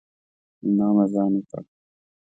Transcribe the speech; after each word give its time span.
امام 0.67 0.97
اذان 1.03 1.31
وکړ 1.37 1.63